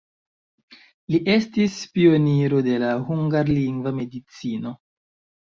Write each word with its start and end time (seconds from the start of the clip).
Li 1.15 1.19
estis 1.33 1.75
pioniro 1.97 2.63
de 2.71 2.79
la 2.85 2.91
hungarlingva 3.11 3.95
medicino. 4.01 4.77